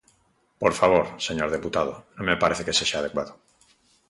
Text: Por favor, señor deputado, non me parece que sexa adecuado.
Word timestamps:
Por 0.61 0.73
favor, 0.79 1.05
señor 1.27 1.49
deputado, 1.55 1.93
non 2.15 2.27
me 2.29 2.39
parece 2.41 2.65
que 2.65 2.77
sexa 2.79 2.97
adecuado. 2.99 3.33